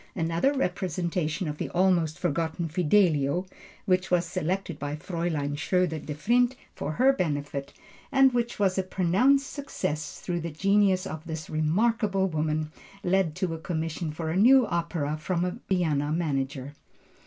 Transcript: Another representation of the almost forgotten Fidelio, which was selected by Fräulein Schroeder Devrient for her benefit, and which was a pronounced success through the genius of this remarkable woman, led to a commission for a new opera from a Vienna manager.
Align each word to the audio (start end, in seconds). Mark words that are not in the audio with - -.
Another 0.15 0.51
representation 0.51 1.47
of 1.47 1.59
the 1.59 1.69
almost 1.69 2.17
forgotten 2.17 2.67
Fidelio, 2.67 3.45
which 3.85 4.09
was 4.09 4.25
selected 4.25 4.79
by 4.79 4.95
Fräulein 4.95 5.55
Schroeder 5.55 5.99
Devrient 5.99 6.55
for 6.73 6.93
her 6.93 7.13
benefit, 7.13 7.71
and 8.11 8.33
which 8.33 8.57
was 8.57 8.79
a 8.79 8.83
pronounced 8.83 9.53
success 9.53 10.19
through 10.19 10.39
the 10.39 10.49
genius 10.49 11.05
of 11.05 11.23
this 11.27 11.51
remarkable 11.51 12.27
woman, 12.27 12.71
led 13.03 13.35
to 13.35 13.53
a 13.53 13.59
commission 13.59 14.09
for 14.11 14.31
a 14.31 14.35
new 14.37 14.65
opera 14.65 15.17
from 15.17 15.45
a 15.45 15.59
Vienna 15.69 16.11
manager. 16.11 16.73